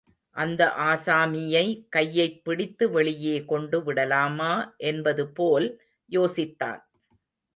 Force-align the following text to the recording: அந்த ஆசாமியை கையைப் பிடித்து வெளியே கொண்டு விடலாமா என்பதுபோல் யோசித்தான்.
அந்த 0.35 0.73
ஆசாமியை 0.79 1.65
கையைப் 1.89 2.43
பிடித்து 2.43 2.89
வெளியே 2.89 3.45
கொண்டு 3.45 3.83
விடலாமா 3.83 4.51
என்பதுபோல் 4.77 5.67
யோசித்தான். 6.11 6.81